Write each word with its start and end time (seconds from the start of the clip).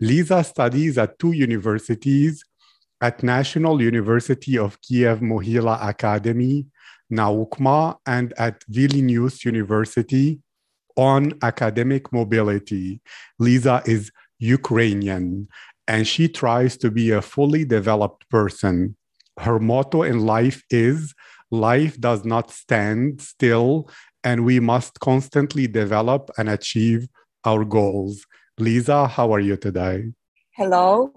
Lisa 0.00 0.44
studies 0.44 0.98
at 0.98 1.18
two 1.18 1.32
universities 1.32 2.44
at 3.00 3.22
National 3.22 3.80
University 3.80 4.58
of 4.58 4.80
Kiev 4.82 5.20
Mohyla 5.20 5.88
Academy, 5.88 6.66
Naukma, 7.12 7.96
and 8.06 8.32
at 8.38 8.60
Vilnius 8.70 9.44
University 9.44 10.40
on 10.96 11.32
academic 11.42 12.12
mobility. 12.12 13.00
Lisa 13.38 13.82
is 13.86 14.10
Ukrainian 14.38 15.48
and 15.88 16.06
she 16.06 16.28
tries 16.28 16.76
to 16.76 16.90
be 16.90 17.10
a 17.10 17.22
fully 17.22 17.64
developed 17.64 18.28
person. 18.28 18.94
Her 19.40 19.58
motto 19.58 20.02
in 20.02 20.26
life 20.26 20.62
is 20.70 21.14
life 21.50 21.98
does 21.98 22.24
not 22.24 22.50
stand 22.50 23.22
still, 23.22 23.88
and 24.22 24.44
we 24.44 24.60
must 24.60 25.00
constantly 25.00 25.66
develop 25.66 26.30
and 26.36 26.50
achieve 26.50 27.08
our 27.44 27.64
goals. 27.64 28.26
Lisa, 28.58 29.06
how 29.06 29.32
are 29.32 29.40
you 29.40 29.56
today? 29.56 30.12
Hello, 30.56 31.12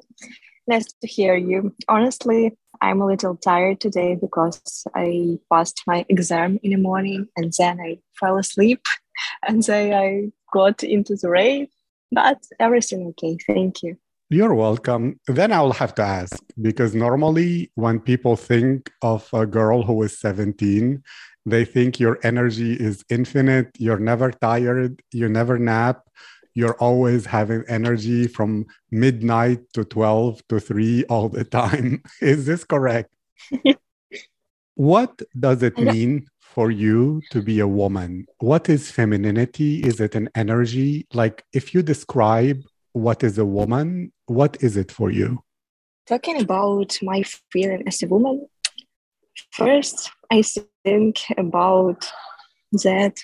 nice 0.67 0.85
to 1.01 1.07
hear 1.07 1.35
you. 1.35 1.75
Honestly, 1.87 2.55
I'm 2.81 3.01
a 3.01 3.05
little 3.05 3.35
tired 3.35 3.79
today 3.79 4.15
because 4.15 4.61
I 4.95 5.39
passed 5.51 5.81
my 5.87 6.05
exam 6.07 6.59
in 6.61 6.71
the 6.71 6.77
morning 6.77 7.27
and 7.35 7.51
then 7.57 7.79
I 7.79 7.97
fell 8.19 8.37
asleep 8.37 8.85
and 9.47 9.63
then 9.63 9.93
I 9.93 10.31
got 10.53 10.83
into 10.83 11.15
the 11.15 11.29
rain, 11.29 11.67
but 12.11 12.37
everything 12.59 13.07
okay. 13.07 13.37
Thank 13.47 13.81
you. 13.81 13.97
You're 14.29 14.53
welcome. 14.53 15.19
Then 15.27 15.51
I'll 15.51 15.73
have 15.73 15.95
to 15.95 16.03
ask 16.03 16.41
because 16.61 16.95
normally 16.95 17.71
when 17.75 17.99
people 17.99 18.35
think 18.35 18.89
of 19.01 19.27
a 19.33 19.45
girl 19.45 19.83
who 19.83 20.03
is 20.03 20.17
17, 20.19 21.03
they 21.45 21.65
think 21.65 21.99
your 21.99 22.19
energy 22.23 22.73
is 22.73 23.03
infinite, 23.09 23.71
you're 23.77 23.99
never 23.99 24.31
tired, 24.31 25.01
you 25.11 25.27
never 25.27 25.57
nap, 25.57 26.03
you're 26.53 26.75
always 26.75 27.25
having 27.25 27.63
energy 27.67 28.27
from 28.27 28.65
midnight 28.91 29.59
to 29.73 29.83
12 29.83 30.47
to 30.49 30.59
3 30.59 31.05
all 31.05 31.29
the 31.29 31.43
time. 31.43 32.03
Is 32.21 32.45
this 32.45 32.63
correct? 32.63 33.13
what 34.75 35.21
does 35.39 35.63
it 35.63 35.77
mean 35.77 36.27
for 36.39 36.71
you 36.71 37.21
to 37.31 37.41
be 37.41 37.59
a 37.59 37.67
woman? 37.67 38.25
What 38.39 38.67
is 38.69 38.91
femininity? 38.91 39.79
Is 39.83 39.99
it 39.99 40.15
an 40.15 40.29
energy? 40.35 41.07
Like, 41.13 41.45
if 41.53 41.73
you 41.73 41.81
describe 41.81 42.61
what 42.93 43.23
is 43.23 43.37
a 43.37 43.45
woman, 43.45 44.11
what 44.25 44.57
is 44.61 44.75
it 44.75 44.91
for 44.91 45.09
you? 45.09 45.43
Talking 46.07 46.41
about 46.41 46.97
my 47.01 47.23
feeling 47.51 47.83
as 47.87 48.03
a 48.03 48.07
woman, 48.07 48.47
first, 49.51 50.11
I 50.29 50.43
think 50.83 51.21
about 51.37 52.11
that 52.83 53.17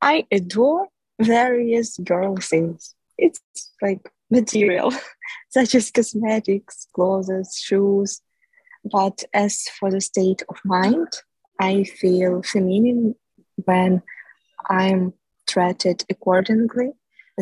I 0.00 0.26
adore 0.30 0.88
various 1.20 1.98
girl 1.98 2.36
things. 2.36 2.94
It's 3.18 3.40
like 3.80 4.10
material, 4.30 4.92
such 5.50 5.74
as 5.74 5.90
cosmetics, 5.90 6.86
clothes, 6.94 7.60
shoes. 7.62 8.20
But 8.84 9.24
as 9.32 9.62
for 9.78 9.90
the 9.90 10.00
state 10.00 10.42
of 10.48 10.56
mind, 10.64 11.08
I 11.60 11.84
feel 11.84 12.42
feminine 12.42 13.14
when 13.64 14.02
I'm 14.68 15.14
treated 15.46 16.04
accordingly. 16.10 16.92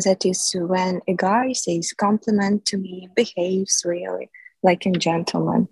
That 0.03 0.25
is 0.25 0.55
when 0.55 1.01
a 1.07 1.13
guy 1.13 1.53
says 1.53 1.93
compliment 1.93 2.65
to 2.65 2.77
me, 2.77 3.09
behaves 3.15 3.83
really 3.85 4.29
like 4.63 4.85
a 4.85 4.91
gentleman. 4.91 5.67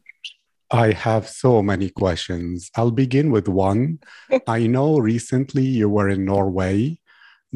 I 0.70 0.94
have 0.94 1.28
so 1.28 1.62
many 1.62 1.90
questions. 1.90 2.70
I'll 2.76 2.92
begin 2.92 3.32
with 3.32 3.48
one. 3.48 4.00
I 4.48 4.68
know 4.68 5.00
recently 5.00 5.66
you 5.66 5.90
were 5.90 6.08
in 6.08 6.26
Norway 6.26 7.01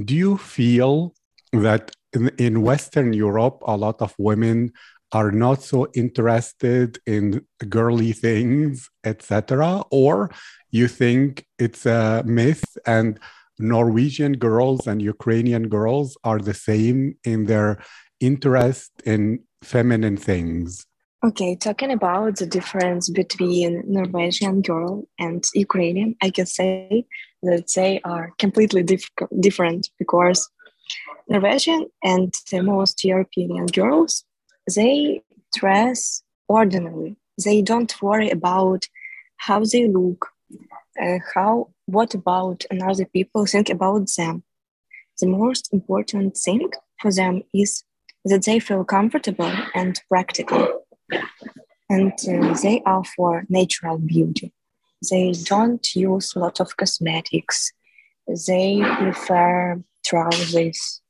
do 0.04 0.16
you 0.16 0.38
feel 0.38 1.14
that 1.54 1.92
in, 2.14 2.30
in 2.38 2.62
Western 2.62 3.14
Europe, 3.14 3.62
a 3.66 3.78
lot 3.78 4.02
of 4.02 4.14
women 4.18 4.72
are 5.12 5.32
not 5.32 5.62
so 5.62 5.88
interested 5.94 7.00
in 7.06 7.46
girly 7.70 8.12
things, 8.12 8.90
etc., 9.04 9.84
or 9.92 10.32
you 10.72 10.88
think 10.88 11.46
it's 11.58 11.86
a 11.86 12.24
myth 12.26 12.66
and 12.86 13.20
Norwegian 13.58 14.34
girls 14.34 14.88
and 14.88 15.02
Ukrainian 15.02 15.70
girls 15.70 16.18
are 16.24 16.40
the 16.40 16.54
same 16.54 17.16
in 17.24 17.46
their 17.46 17.82
interest 18.20 18.92
in 19.06 19.44
feminine 19.64 20.18
things? 20.18 20.86
Okay, 21.24 21.56
talking 21.56 21.92
about 21.92 22.36
the 22.36 22.46
difference 22.46 23.10
between 23.10 23.84
Norwegian 23.88 24.62
girl 24.62 25.08
and 25.18 25.44
Ukrainian, 25.56 26.16
I 26.22 26.30
can 26.30 26.46
say 26.46 27.08
that 27.42 27.72
they 27.76 28.00
are 28.02 28.32
completely 28.38 28.84
diff- 28.84 29.10
different 29.40 29.90
because 29.98 30.50
Norwegian 31.28 31.88
and 32.04 32.34
the 32.52 32.62
most 32.62 33.04
European 33.04 33.66
girls, 33.68 34.24
they 34.76 35.24
dress 35.56 36.22
ordinarily. 36.50 37.16
They 37.44 37.62
don't 37.62 38.02
worry 38.02 38.30
about 38.30 38.86
how 39.38 39.64
they 39.64 39.88
look, 39.88 40.28
uh, 41.02 41.20
how 41.34 41.72
what 41.88 42.14
about 42.14 42.66
another 42.70 43.06
people 43.06 43.46
think 43.46 43.70
about 43.70 44.10
them. 44.18 44.44
The 45.20 45.28
most 45.28 45.74
important 45.74 46.38
thing 46.38 46.70
for 47.02 47.12
them 47.12 47.42
is 47.54 47.84
that 48.26 48.44
they 48.46 48.60
feel 48.60 48.84
comfortable 48.84 49.52
and 49.74 50.00
practical 50.10 50.85
and 51.90 52.14
uh, 52.28 52.54
they 52.62 52.82
are 52.86 53.04
for 53.04 53.46
natural 53.50 53.98
beauty. 53.98 54.54
They 55.10 55.34
don't 55.34 55.96
use 55.96 56.36
a 56.36 56.40
lot 56.40 56.60
of 56.60 56.76
cosmetics. 56.78 57.72
They 58.48 58.82
prefer 58.98 59.82
trousers 60.06 61.02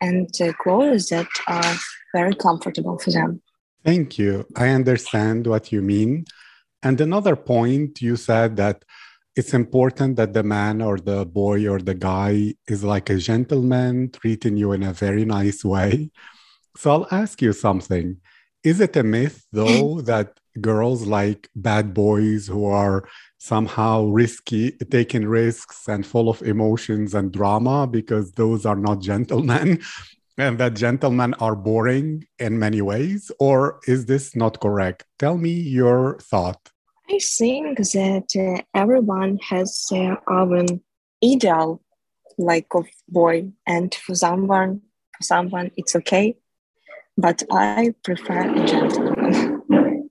and 0.00 0.28
uh, 0.40 0.52
clothes 0.54 1.08
that 1.08 1.28
are 1.46 1.74
very 2.14 2.34
comfortable 2.34 2.98
for 2.98 3.10
them. 3.10 3.42
Thank 3.84 4.18
you. 4.18 4.46
I 4.56 4.68
understand 4.70 5.46
what 5.46 5.72
you 5.72 5.82
mean. 5.82 6.24
And 6.82 7.00
another 7.00 7.36
point, 7.36 8.02
you 8.02 8.16
said 8.16 8.56
that 8.56 8.84
it's 9.36 9.54
important 9.54 10.16
that 10.16 10.32
the 10.32 10.42
man 10.42 10.82
or 10.82 10.98
the 10.98 11.24
boy 11.24 11.68
or 11.68 11.78
the 11.78 11.94
guy 11.94 12.54
is 12.66 12.82
like 12.82 13.08
a 13.08 13.18
gentleman, 13.18 14.10
treating 14.10 14.56
you 14.56 14.72
in 14.72 14.82
a 14.82 14.92
very 14.92 15.24
nice 15.24 15.64
way. 15.64 16.10
So 16.76 16.90
I'll 16.90 17.08
ask 17.10 17.40
you 17.40 17.52
something. 17.52 18.16
Is 18.64 18.80
it 18.80 18.96
a 18.96 19.02
myth, 19.02 19.46
though, 19.52 20.00
that 20.02 20.38
girls 20.60 21.06
like 21.06 21.48
bad 21.54 21.94
boys 21.94 22.48
who 22.48 22.64
are 22.66 23.08
somehow 23.38 24.04
risky, 24.06 24.72
taking 24.90 25.26
risks 25.26 25.86
and 25.88 26.04
full 26.04 26.28
of 26.28 26.42
emotions 26.42 27.14
and 27.14 27.32
drama 27.32 27.86
because 27.86 28.32
those 28.32 28.66
are 28.66 28.76
not 28.76 29.00
gentlemen? 29.00 29.80
and 30.38 30.58
that 30.58 30.74
gentlemen 30.74 31.34
are 31.34 31.56
boring 31.56 32.24
in 32.38 32.58
many 32.58 32.80
ways? 32.80 33.30
Or 33.38 33.80
is 33.86 34.06
this 34.06 34.34
not 34.36 34.60
correct? 34.60 35.04
Tell 35.18 35.36
me 35.36 35.50
your 35.50 36.18
thought. 36.20 36.70
I 37.10 37.18
think 37.20 37.78
that 37.78 38.28
uh, 38.36 38.62
everyone 38.74 39.38
has 39.48 39.86
their 39.90 40.18
own 40.30 40.82
ideal, 41.24 41.80
like 42.36 42.66
of 42.74 42.86
boy, 43.08 43.50
and 43.66 43.94
for 43.94 44.14
someone, 44.14 44.82
for 45.16 45.22
someone, 45.22 45.70
it's 45.76 45.96
okay 45.96 46.36
but 47.18 47.42
I 47.50 47.92
prefer 48.04 48.48
a 48.48 48.66
gentleman. 48.66 50.08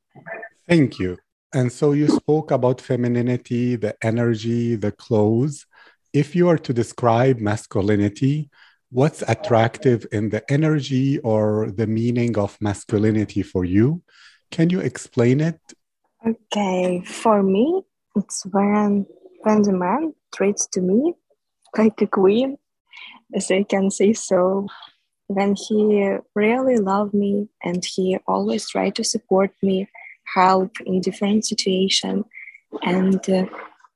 Thank 0.68 1.00
you. 1.00 1.18
And 1.54 1.72
so 1.72 1.94
you 1.94 2.10
spoke 2.10 2.52
about 2.52 2.82
femininity, 2.82 3.78
the 3.78 3.96
energy, 4.04 4.76
the 4.76 4.92
clothes. 4.92 5.66
If 6.12 6.36
you 6.36 6.50
are 6.50 6.58
to 6.58 6.74
describe 6.74 7.40
masculinity, 7.40 8.50
what's 8.92 9.22
attractive 9.22 10.06
in 10.12 10.30
the 10.30 10.44
energy 10.52 11.20
or 11.20 11.72
the 11.72 11.88
meaning 11.88 12.38
of 12.38 12.58
masculinity 12.60 13.42
for 13.42 13.64
you? 13.64 14.02
Can 14.52 14.70
you 14.70 14.82
explain 14.82 15.40
it? 15.40 15.60
Okay, 16.28 17.02
for 17.06 17.42
me, 17.42 17.84
it's 18.18 18.46
when 18.52 19.06
when 19.44 19.62
the 19.62 19.72
man 19.72 20.14
treats 20.36 20.68
to 20.68 20.82
me 20.82 21.14
like 21.78 22.02
a 22.02 22.08
queen, 22.08 22.58
as 23.34 23.50
I 23.52 23.64
can 23.64 23.90
say 23.92 24.12
so 24.12 24.68
when 25.28 25.56
he 25.56 26.18
really 26.36 26.78
loved 26.78 27.14
me 27.14 27.50
and 27.64 27.84
he 27.86 28.18
always 28.28 28.70
tried 28.70 28.96
to 28.96 29.04
support 29.04 29.52
me, 29.62 29.88
help 30.34 30.72
in 30.86 31.02
different 31.02 31.46
situations. 31.46 32.26
And 32.82 33.30
uh, 33.30 33.46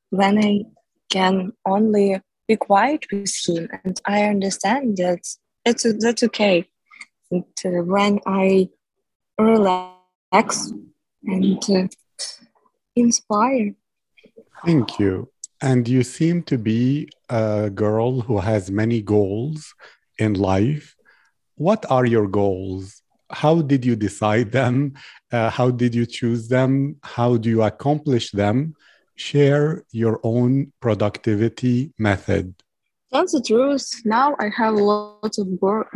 when 0.10 0.38
I 0.38 0.66
can 1.10 1.54
only 1.66 2.22
be 2.48 2.56
quiet 2.56 3.06
with 3.12 3.34
him, 3.48 3.70
and 3.84 4.00
I 4.06 4.24
understand 4.24 4.98
that 4.98 5.22
that's 5.66 5.86
that's 6.00 6.24
okay. 6.24 6.68
and 7.32 7.44
uh, 7.66 7.84
when 7.84 8.20
I 8.26 8.70
relax 9.38 10.74
and 11.24 11.64
uh, 11.70 11.88
inspire. 12.96 13.74
Thank 14.66 15.00
you. 15.00 15.30
And 15.62 15.88
you 15.88 16.04
seem 16.04 16.44
to 16.44 16.58
be 16.58 17.10
a 17.30 17.70
girl 17.70 18.22
who 18.22 18.40
has 18.40 18.72
many 18.72 19.02
goals 19.02 19.74
in 20.18 20.34
life. 20.34 20.96
What 21.62 21.86
are 21.92 22.08
your 22.08 22.28
goals? 22.28 23.04
How 23.30 23.62
did 23.62 23.86
you 23.86 23.96
decide 23.96 24.52
them? 24.52 24.94
Uh, 25.32 25.52
how 25.52 25.70
did 25.70 25.94
you 25.94 26.08
choose 26.08 26.48
them? 26.48 26.96
How 27.04 27.38
do 27.38 27.50
you 27.52 27.62
accomplish 27.62 28.32
them? 28.32 28.74
Share 29.16 29.86
your 29.92 30.20
own 30.24 30.74
productivity 30.80 31.94
method. 32.00 32.56
That's 33.12 33.34
the 33.34 33.44
truth. 33.44 33.88
Now 34.06 34.36
I 34.40 34.50
have 34.58 34.74
lots 34.74 35.38
of 35.38 35.48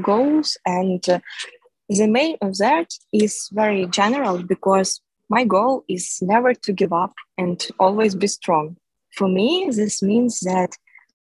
goals, 0.03 0.55
and 0.67 1.01
uh, 1.09 1.19
the 1.89 2.05
main 2.05 2.37
of 2.43 2.59
that 2.59 2.93
is 3.11 3.49
very 3.51 3.87
general 3.87 4.43
because 4.43 5.01
my 5.29 5.45
goal 5.45 5.83
is 5.89 6.19
never 6.21 6.53
to 6.53 6.73
give 6.73 6.93
up 6.93 7.13
and 7.39 7.57
always 7.79 8.13
be 8.13 8.27
strong. 8.27 8.77
For 9.17 9.27
me, 9.27 9.71
this 9.71 10.03
means 10.03 10.41
that 10.41 10.77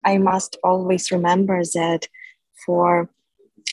I 0.02 0.18
must 0.18 0.56
always 0.64 1.12
remember 1.12 1.62
that 1.74 2.08
for 2.66 3.08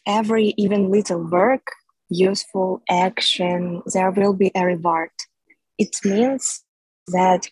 every 0.06 0.54
even 0.58 0.92
little 0.92 1.24
work, 1.30 1.68
useful 2.10 2.82
action, 2.90 3.82
there 3.94 4.12
will 4.12 4.34
be 4.34 4.52
a 4.56 4.66
reward. 4.66 5.12
It 5.78 5.96
means 6.04 6.64
that 7.08 7.50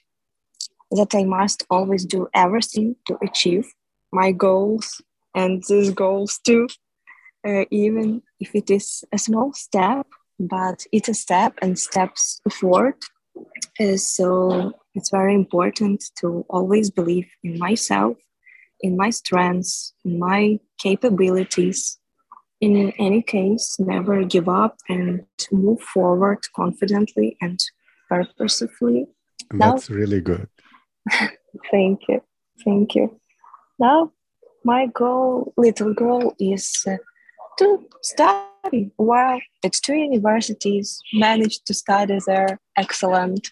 that 0.92 1.14
I 1.14 1.24
must 1.24 1.66
always 1.70 2.06
do 2.06 2.28
everything 2.34 2.96
to 3.08 3.18
achieve 3.22 3.68
my 4.12 4.32
goals 4.32 5.02
and 5.36 5.64
these 5.68 5.92
goals 5.92 6.40
too, 6.44 6.68
uh, 7.48 7.66
even 7.70 8.24
if 8.40 8.56
it 8.56 8.72
is 8.72 9.04
a 9.14 9.18
small 9.18 9.54
step, 9.54 10.08
but 10.40 10.86
it's 10.92 11.10
a 11.10 11.14
step 11.14 11.54
and 11.62 11.78
steps 11.78 12.42
forward. 12.52 12.96
Uh, 13.80 13.98
so 13.98 14.74
it's 14.96 15.12
very 15.12 15.36
important 15.36 16.04
to 16.20 16.46
always 16.50 16.90
believe 16.90 17.28
in 17.44 17.60
myself, 17.60 18.18
in 18.82 18.98
my 18.98 19.10
strengths, 19.10 19.94
in 20.04 20.20
my 20.20 20.60
capabilities. 20.80 22.00
In 22.62 22.92
any 23.00 23.22
case, 23.22 23.78
never 23.80 24.24
give 24.26 24.50
up 24.50 24.76
and 24.90 25.26
move 25.52 25.82
forward 25.82 26.40
confidently 26.56 27.38
and 27.42 27.60
purposefully. 28.10 29.08
That's 29.52 29.90
now, 29.90 29.96
really 29.96 30.20
good. 30.22 30.48
thank 31.72 32.02
you. 32.10 32.22
Thank 32.66 32.96
you. 32.96 33.20
Now, 33.80 34.12
my 34.66 34.88
goal, 34.88 35.54
little 35.56 35.94
goal, 35.94 36.36
is 36.38 36.84
uh, 36.86 36.98
to 37.60 37.88
study 38.02 38.92
while 38.98 39.40
at 39.64 39.74
two 39.74 39.96
universities, 39.96 41.02
managed 41.14 41.66
to 41.68 41.74
study 41.74 42.20
there 42.26 42.60
excellent 42.78 43.52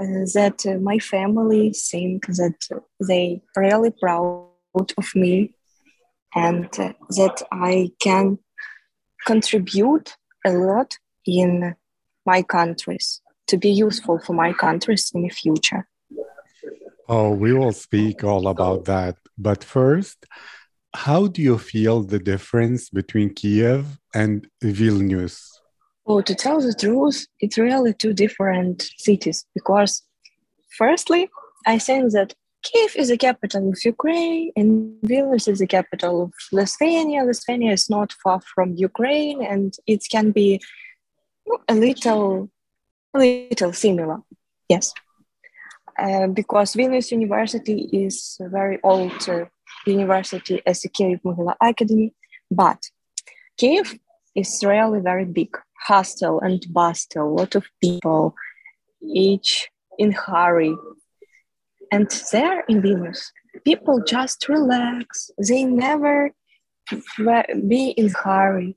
uh, 0.00 0.26
that 0.34 0.64
uh, 0.66 0.74
my 0.78 0.98
family 0.98 1.72
think 1.72 2.26
that 2.26 2.58
they 3.06 3.40
really 3.56 3.92
proud 3.92 4.48
of 4.98 5.14
me 5.14 5.54
and 6.34 6.70
that 6.72 7.42
I 7.52 7.90
can 8.00 8.38
contribute 9.26 10.16
a 10.44 10.52
lot 10.52 10.98
in 11.26 11.74
my 12.26 12.42
countries 12.42 13.20
to 13.46 13.56
be 13.56 13.70
useful 13.70 14.18
for 14.24 14.32
my 14.32 14.52
countries 14.52 15.10
in 15.14 15.22
the 15.22 15.28
future. 15.28 15.86
Oh, 17.08 17.30
we 17.30 17.52
will 17.52 17.72
speak 17.72 18.24
all 18.24 18.48
about 18.48 18.86
that. 18.86 19.16
But 19.36 19.62
first, 19.62 20.24
how 20.94 21.26
do 21.26 21.42
you 21.42 21.58
feel 21.58 22.02
the 22.02 22.18
difference 22.18 22.88
between 22.88 23.34
Kiev 23.34 23.98
and 24.14 24.48
Vilnius? 24.62 25.50
Oh, 26.06 26.20
to 26.20 26.34
tell 26.34 26.60
the 26.60 26.74
truth, 26.74 27.26
it's 27.40 27.58
really 27.58 27.94
two 27.94 28.12
different 28.12 28.88
cities 28.98 29.44
because, 29.54 30.02
firstly, 30.78 31.28
I 31.66 31.78
think 31.78 32.12
that 32.12 32.34
Kiev 32.64 32.96
is 32.96 33.08
the 33.08 33.18
capital 33.18 33.68
of 33.70 33.84
Ukraine 33.84 34.50
and 34.56 34.96
Vilnius 35.02 35.48
is 35.48 35.58
the 35.58 35.66
capital 35.66 36.22
of 36.24 36.32
Lithuania. 36.50 37.22
Lithuania 37.22 37.72
is 37.72 37.90
not 37.90 38.12
far 38.22 38.40
from 38.40 38.74
Ukraine 38.76 39.44
and 39.44 39.74
it 39.86 40.02
can 40.10 40.30
be 40.32 40.60
a 41.68 41.74
little, 41.74 42.50
a 43.14 43.18
little 43.18 43.72
similar. 43.72 44.18
Yes. 44.68 44.94
Uh, 45.98 46.26
because 46.28 46.74
Vilnius 46.74 47.10
University 47.10 47.88
is 47.92 48.38
a 48.40 48.48
very 48.48 48.78
old 48.82 49.28
uh, 49.28 49.44
university 49.86 50.62
as 50.66 50.80
the 50.80 50.88
Kiev 50.88 51.20
Mohyla 51.22 51.54
Academy, 51.60 52.14
but 52.50 52.80
Kiev 53.58 53.98
is 54.34 54.64
really 54.64 55.00
very 55.00 55.26
big 55.26 55.56
hustle 55.78 56.40
and 56.40 56.64
bustle, 56.72 57.28
a 57.28 57.34
lot 57.40 57.54
of 57.54 57.64
people, 57.80 58.34
each 59.02 59.68
in 59.98 60.12
hurry. 60.12 60.74
And 61.94 62.10
there 62.32 62.64
in 62.68 62.82
Vilnius, 62.82 63.30
people 63.64 64.02
just 64.02 64.48
relax. 64.48 65.30
They 65.38 65.62
never 65.62 66.32
be 67.68 67.90
in 67.90 68.08
hurry. 68.08 68.76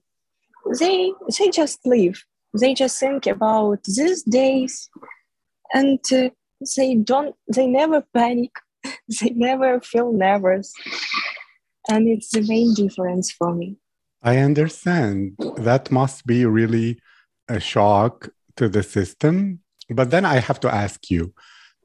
They 0.80 1.12
they 1.36 1.50
just 1.50 1.80
live. 1.84 2.24
They 2.54 2.76
just 2.76 3.00
think 3.00 3.26
about 3.26 3.84
these 3.86 4.22
days, 4.22 4.88
and 5.74 6.00
uh, 6.14 6.30
they 6.76 6.94
don't. 7.12 7.36
They 7.56 7.66
never 7.66 8.04
panic. 8.14 8.54
they 9.20 9.32
never 9.32 9.82
feel 9.82 10.14
nervous, 10.14 10.72
and 11.90 12.08
it's 12.08 12.30
the 12.30 12.44
main 12.54 12.76
difference 12.76 13.32
for 13.32 13.52
me. 13.52 13.78
I 14.22 14.38
understand. 14.50 15.38
That 15.70 15.90
must 15.90 16.28
be 16.28 16.46
really 16.46 17.00
a 17.48 17.60
shock 17.60 18.30
to 18.58 18.70
the 18.70 18.84
system. 18.84 19.62
But 19.90 20.12
then 20.12 20.26
I 20.26 20.38
have 20.38 20.60
to 20.60 20.70
ask 20.84 21.10
you 21.10 21.34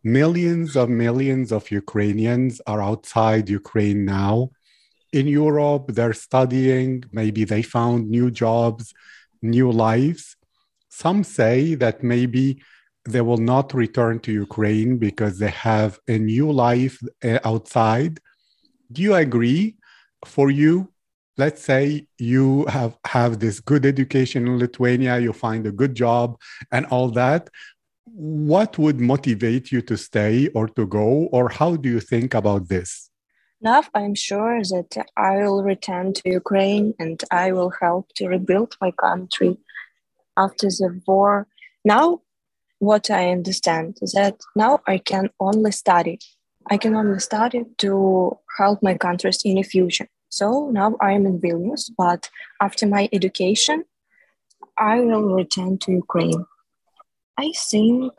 millions 0.05 0.77
of 0.77 0.89
millions 0.89 1.53
of 1.53 1.71
Ukrainians 1.71 2.61
are 2.67 2.83
outside 2.83 3.49
Ukraine 3.49 4.05
now. 4.05 4.51
In 5.13 5.27
Europe, 5.27 5.87
they're 5.89 6.15
studying, 6.15 7.05
maybe 7.13 7.45
they 7.45 7.63
found 7.63 8.09
new 8.09 8.31
jobs, 8.31 8.95
new 9.43 9.71
lives. 9.71 10.37
Some 10.89 11.25
say 11.25 11.75
that 11.77 12.03
maybe 12.03 12.63
they 13.05 13.21
will 13.21 13.39
not 13.39 13.75
return 13.75 14.21
to 14.21 14.33
Ukraine 14.33 14.99
because 14.99 15.39
they 15.39 15.51
have 15.51 15.99
a 16.09 16.19
new 16.19 16.51
life 16.51 16.99
uh, 17.25 17.39
outside. 17.45 18.21
Do 18.91 19.03
you 19.03 19.15
agree? 19.15 19.77
For 20.25 20.51
you, 20.51 20.93
let's 21.37 21.63
say 21.63 22.07
you 22.19 22.67
have 22.67 22.97
have 23.07 23.41
this 23.41 23.61
good 23.61 23.87
education 23.87 24.47
in 24.47 24.59
lithuania 24.59 25.19
you 25.19 25.33
find 25.33 25.67
a 25.67 25.73
good 25.73 25.95
job 25.95 26.39
and 26.71 26.85
all 26.87 27.09
that 27.11 27.49
what 28.07 28.79
would 28.79 29.01
motivate 29.01 29.71
you 29.71 29.81
to 29.83 29.97
stay 29.97 30.49
or 30.49 30.69
to 30.69 30.87
go 30.87 31.29
or 31.33 31.49
how 31.49 31.77
do 31.77 31.89
you 31.89 32.01
think 32.01 32.35
about 32.35 32.69
this? 32.69 33.11
Now 33.61 33.83
i'm 33.95 34.15
sure 34.15 34.61
that 34.63 35.07
i 35.17 35.37
will 35.37 35.63
return 35.63 36.13
to 36.15 36.23
ukraine 36.31 36.95
and 36.99 37.23
i 37.31 37.53
will 37.53 37.73
help 37.81 38.09
to 38.17 38.27
rebuild 38.27 38.77
my 38.81 38.91
country 38.91 39.57
after 40.37 40.69
the 40.69 41.01
war. 41.07 41.47
Now 41.85 42.23
what 42.79 43.11
i 43.11 43.31
understand 43.31 43.99
is 44.03 44.13
that 44.13 44.41
now 44.57 44.81
i 44.87 44.99
can 44.99 45.31
only 45.39 45.73
study. 45.73 46.19
I 46.71 46.77
can 46.79 46.95
only 46.95 47.21
study 47.21 47.65
to 47.79 48.39
help 48.59 48.83
my 48.83 48.95
countries 48.95 49.43
in 49.45 49.57
the 49.57 49.63
future. 49.63 50.09
So 50.29 50.71
now 50.71 50.97
I'm 51.01 51.27
in 51.27 51.41
Vilnius, 51.41 51.91
but 51.97 52.31
after 52.61 52.87
my 52.87 53.09
education, 53.13 53.85
I 54.79 55.01
will 55.01 55.35
return 55.35 55.79
to 55.79 55.93
Ukraine. 55.93 56.47
I 57.39 57.53
think 57.71 58.13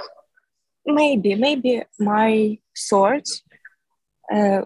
maybe, 0.85 1.35
maybe 1.35 1.83
my 1.99 2.57
thoughts 2.89 3.43
uh, 4.33 4.61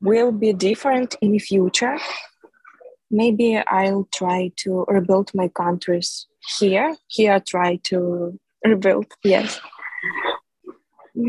will 0.00 0.32
be 0.32 0.52
different 0.52 1.16
in 1.20 1.32
the 1.32 1.38
future. 1.38 1.98
Maybe 3.10 3.56
I'll 3.56 4.08
try 4.14 4.52
to 4.58 4.84
rebuild 4.88 5.32
my 5.34 5.48
countries 5.48 6.26
here. 6.58 6.96
Here, 7.08 7.40
try 7.40 7.76
to 7.84 8.38
rebuild, 8.64 9.06
yes. 9.24 9.60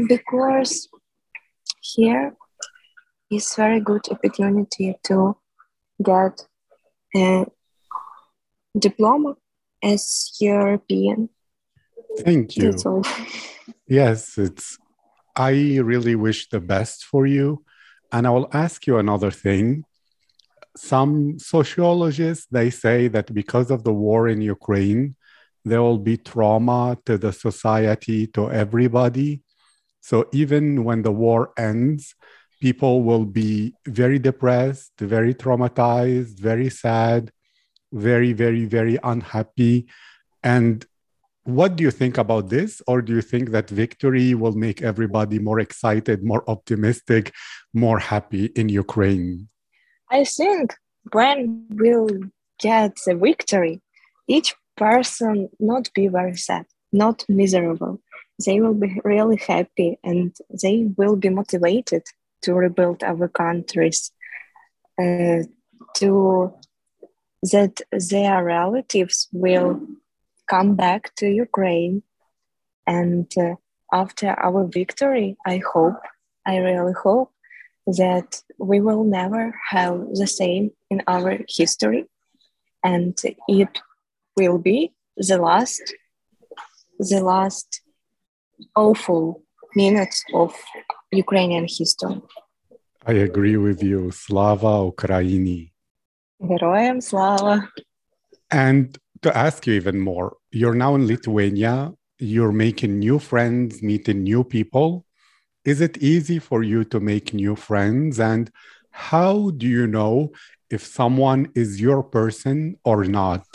Because 0.08 0.88
here 1.82 2.36
is 3.32 3.56
very 3.56 3.80
good 3.80 4.08
opportunity 4.12 4.96
to 5.04 5.36
get 6.04 6.46
a 7.16 7.46
diploma 8.78 9.36
as 9.84 10.32
European. 10.40 11.30
Thank 12.20 12.58
you. 12.58 12.74
yes, 13.88 14.38
it's. 14.38 14.77
I 15.36 15.80
really 15.80 16.15
wish 16.15 16.50
the 16.50 16.60
best 16.60 17.06
for 17.06 17.25
you, 17.25 17.63
and 18.12 18.27
I 18.27 18.32
will 18.32 18.50
ask 18.53 18.86
you 18.86 18.98
another 18.98 19.32
thing. 19.32 19.86
Some 20.75 21.39
sociologists 21.39 22.48
they 22.51 22.70
say 22.70 23.08
that 23.08 23.34
because 23.34 23.72
of 23.72 23.84
the 23.84 23.94
war 23.94 24.27
in 24.27 24.41
Ukraine, 24.41 25.15
there 25.63 25.82
will 25.82 26.00
be 26.00 26.18
trauma 26.18 26.98
to 27.06 27.18
the 27.18 27.32
society 27.32 28.27
to 28.27 28.51
everybody. 28.51 29.41
So 30.01 30.27
even 30.34 30.84
when 30.84 31.03
the 31.03 31.12
war 31.12 31.53
ends, 31.58 32.15
people 32.62 33.03
will 33.03 33.25
be 33.25 33.74
very 33.88 34.20
depressed, 34.20 34.94
very 35.00 35.34
traumatized, 35.34 36.39
very 36.39 36.70
sad. 36.70 37.32
very, 37.94 38.34
very, 38.34 38.65
very 38.65 38.98
unhappy. 39.03 39.88
And 40.44 40.86
what 41.44 41.76
do 41.76 41.84
you 41.84 41.92
think 41.92 42.18
about 42.18 42.50
this? 42.50 42.82
Or 42.88 43.02
do 43.02 43.16
you 43.16 43.22
think 43.22 43.50
that 43.50 43.70
victory 43.70 44.34
will 44.34 44.54
make 44.54 44.82
everybody 44.82 45.40
more 45.40 45.60
excited, 45.60 46.24
more 46.24 46.44
optimistic, 46.48 47.34
more 47.74 48.00
happy 48.00 48.46
in 48.56 48.70
Ukraine? 48.70 49.48
I 50.10 50.24
think 50.24 50.76
when 51.12 51.66
we'll 51.70 52.10
get 52.60 52.98
the 53.06 53.16
victory, 53.16 53.82
each 54.28 54.54
person 54.78 55.50
not 55.60 55.90
be 55.94 56.08
very 56.08 56.38
sad, 56.38 56.66
not 56.92 57.26
miserable. 57.28 58.00
They 58.46 58.60
will 58.60 58.74
be 58.74 59.00
really 59.04 59.38
happy 59.38 60.00
and 60.04 60.36
they 60.62 60.90
will 60.98 61.16
be 61.16 61.30
motivated 61.30 62.04
to 62.44 62.54
rebuild 62.54 63.04
our 63.04 63.28
countries, 63.28 64.12
uh, 65.00 65.44
to 65.96 66.54
that 67.44 67.82
their 67.92 68.44
relatives 68.44 69.28
will 69.32 69.80
come 70.50 70.76
back 70.76 71.15
to 71.17 71.26
Ukraine. 71.26 72.03
And 72.87 73.31
uh, 73.37 73.55
after 73.93 74.29
our 74.31 74.67
victory, 74.67 75.37
I 75.47 75.61
hope, 75.73 76.00
I 76.47 76.57
really 76.59 76.93
hope 76.93 77.33
that 77.87 78.43
we 78.59 78.81
will 78.81 79.05
never 79.05 79.55
have 79.71 79.99
the 80.15 80.26
same 80.26 80.71
in 80.91 81.03
our 81.07 81.38
history. 81.49 82.07
And 82.83 83.19
it 83.49 83.81
will 84.37 84.59
be 84.59 84.93
the 85.17 85.38
last, 85.38 85.83
the 86.99 87.21
last 87.21 87.81
awful 88.75 89.43
minutes 89.75 90.25
of 90.35 90.55
Ukrainian 91.12 91.67
history. 91.69 92.21
I 93.07 93.12
agree 93.12 93.57
with 93.57 93.83
you. 93.83 94.11
Slava 94.11 94.83
Ukraini. 94.93 95.73
Героям 96.41 97.00
слава. 97.00 97.69
And 98.50 98.99
to 99.22 99.36
ask 99.36 99.68
you 99.68 99.74
even 99.74 100.00
more, 100.00 100.38
you're 100.51 100.75
now 100.75 100.96
in 100.96 101.08
Lithuania, 101.08 101.94
you're 102.20 102.51
making 102.51 103.00
new 103.00 103.20
friends, 103.20 103.82
meeting 103.82 104.24
new 104.24 104.44
people. 104.44 105.06
Is 105.66 105.82
it 105.82 105.98
easy 105.98 106.40
for 106.40 106.63
you 106.63 106.84
to 106.86 107.00
make 107.00 107.34
new 107.34 107.56
friends? 107.56 108.20
And 108.20 108.50
how 108.92 109.51
do 109.51 109.68
you 109.68 109.88
know 109.88 110.32
if 110.70 110.86
someone 110.86 111.51
is 111.56 111.80
your 111.80 112.04
person 112.04 112.78
or 112.84 113.04
not? 113.06 113.46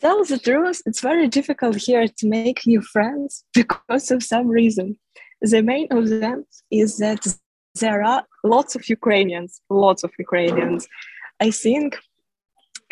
Tell 0.00 0.24
the 0.24 0.38
truth, 0.38 0.82
it's 0.84 1.00
very 1.00 1.28
difficult 1.28 1.76
here 1.76 2.06
to 2.08 2.28
make 2.28 2.66
new 2.66 2.82
friends 2.82 3.44
because 3.54 4.10
of 4.10 4.22
some 4.22 4.48
reason. 4.48 4.98
The 5.40 5.62
main 5.62 5.88
of 5.90 6.08
them 6.08 6.44
is 6.70 6.98
that 6.98 7.26
there 7.80 8.02
are 8.02 8.24
lots 8.44 8.74
of 8.74 8.88
Ukrainians, 8.88 9.60
lots 9.70 10.04
of 10.04 10.12
Ukrainians. 10.18 10.86
I 11.40 11.50
think 11.50 11.98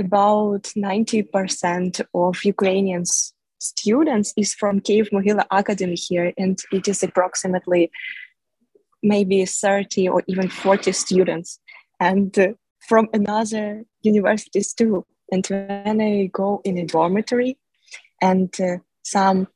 about 0.00 0.64
90% 0.76 2.00
of 2.14 2.44
Ukrainians 2.44 3.34
students 3.60 4.32
is 4.36 4.54
from 4.54 4.80
Kiev 4.80 5.10
Mohyla 5.10 5.44
Academy 5.50 5.94
here, 5.94 6.32
and 6.36 6.58
it 6.72 6.88
is 6.88 7.02
approximately 7.02 7.90
maybe 9.02 9.44
30 9.44 10.08
or 10.08 10.22
even 10.26 10.48
40 10.48 10.92
students, 10.92 11.60
and 12.00 12.36
uh, 12.38 12.48
from 12.88 13.08
another 13.12 13.84
universities 14.02 14.72
too. 14.74 15.06
And 15.30 15.46
when 15.46 16.00
I 16.00 16.30
go 16.32 16.60
in 16.64 16.78
a 16.78 16.86
dormitory, 16.86 17.58
and 18.20 18.52
uh, 18.60 18.78
some 19.02 19.48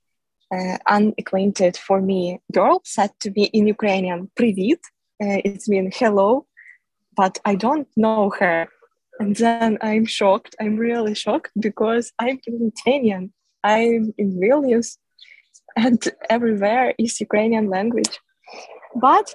uh, 0.55 0.79
unacquainted 0.87 1.77
for 1.77 2.01
me 2.01 2.41
girl 2.53 2.81
said 2.85 3.11
to 3.21 3.31
me 3.31 3.45
in 3.53 3.67
Ukrainian 3.67 4.31
"Привіт," 4.37 4.81
it 5.21 5.63
means 5.69 5.97
hello, 5.97 6.47
but 7.17 7.35
I 7.45 7.55
don't 7.55 7.89
know 7.97 8.31
her. 8.39 8.69
And 9.21 9.37
then 9.37 9.79
I'm 9.81 10.07
shocked. 10.07 10.57
I'm 10.61 10.77
really 10.77 11.15
shocked 11.15 11.53
because 11.59 12.13
I'm 12.19 12.41
in 12.47 12.65
Lithuanian. 12.65 13.33
I'm 13.63 14.13
in 14.19 14.39
Vilnius, 14.39 14.99
and 15.77 16.03
everywhere 16.29 16.95
is 16.99 17.21
Ukrainian 17.21 17.69
language. 17.71 18.19
But 18.95 19.33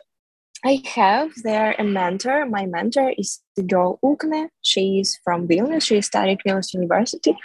I 0.63 0.83
have 0.85 1.31
there 1.43 1.73
a 1.79 1.83
mentor. 1.83 2.45
My 2.45 2.65
mentor 2.65 3.13
is 3.17 3.41
the 3.55 3.63
girl 3.63 3.99
Ukne. 4.03 4.49
She 4.61 4.99
is 4.99 5.17
from 5.23 5.47
Vilnius. 5.47 5.83
She 5.83 6.01
studied 6.01 6.39
Vilnius 6.45 6.73
University, 6.73 7.35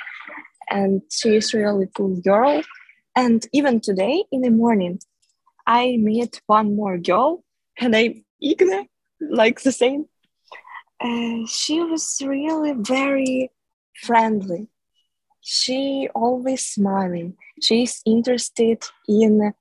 and 0.68 1.02
she 1.10 1.36
is 1.36 1.54
really 1.54 1.88
cool 1.96 2.20
girl. 2.20 2.62
And 3.16 3.46
even 3.52 3.80
today 3.80 4.24
in 4.32 4.40
the 4.42 4.50
morning, 4.50 4.98
I 5.66 5.96
meet 5.96 6.42
one 6.46 6.74
more 6.74 6.98
girl, 6.98 7.44
and 7.78 7.94
I 7.96 8.24
Igne, 8.42 8.88
like 9.20 9.62
the 9.62 9.72
same 9.72 10.06
she 11.48 11.80
was 11.80 12.20
really 12.24 12.72
very 12.72 13.50
friendly. 14.02 14.68
She 15.40 16.08
always 16.14 16.66
smiling. 16.66 17.36
She's 17.62 18.00
interested 18.06 18.82
in 19.08 19.52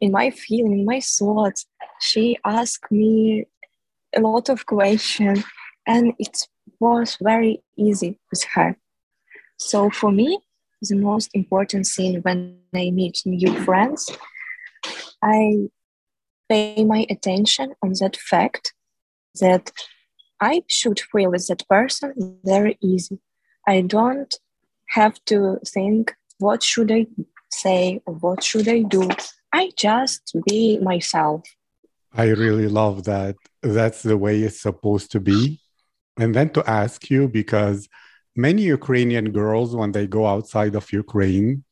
in 0.00 0.10
my 0.12 0.30
feeling, 0.30 0.84
my 0.84 1.00
thoughts. 1.00 1.66
She 2.00 2.36
asked 2.44 2.90
me 2.90 3.46
a 4.14 4.20
lot 4.20 4.48
of 4.48 4.66
questions, 4.66 5.44
and 5.86 6.14
it 6.18 6.48
was 6.80 7.16
very 7.22 7.62
easy 7.76 8.18
with 8.30 8.44
her. 8.54 8.76
So 9.56 9.90
for 9.90 10.10
me, 10.10 10.40
the 10.82 10.96
most 10.96 11.30
important 11.34 11.86
thing 11.86 12.20
when 12.22 12.58
I 12.74 12.90
meet 12.90 13.22
new 13.24 13.52
friends, 13.64 14.10
I 15.22 15.68
pay 16.48 16.84
my 16.84 17.06
attention 17.10 17.74
on 17.82 17.92
that 18.00 18.16
fact 18.16 18.72
that 19.40 19.72
I 20.40 20.62
should 20.68 21.00
feel 21.00 21.30
with 21.30 21.46
that 21.48 21.66
person 21.68 22.38
very 22.44 22.78
easy. 22.80 23.18
I 23.66 23.82
don't 23.82 24.32
have 24.90 25.22
to 25.26 25.58
think 25.66 26.14
what 26.38 26.62
should 26.62 26.90
I 26.92 27.06
say 27.50 28.00
or 28.06 28.14
what 28.14 28.42
should 28.42 28.68
I 28.68 28.82
do. 28.82 29.08
I 29.52 29.72
just 29.76 30.36
be 30.46 30.78
myself. 30.78 31.42
I 32.12 32.28
really 32.28 32.68
love 32.68 33.04
that. 33.04 33.36
That's 33.62 34.02
the 34.02 34.16
way 34.16 34.40
it's 34.42 34.60
supposed 34.60 35.12
to 35.12 35.20
be. 35.20 35.60
And 36.18 36.34
then 36.34 36.50
to 36.50 36.68
ask 36.68 37.10
you, 37.10 37.28
because 37.28 37.88
many 38.34 38.62
Ukrainian 38.62 39.30
girls, 39.30 39.74
when 39.74 39.92
they 39.92 40.06
go 40.06 40.26
outside 40.26 40.74
of 40.74 40.92
Ukraine, 40.92 41.64